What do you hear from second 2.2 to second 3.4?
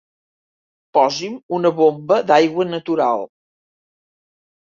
d'aigua natural.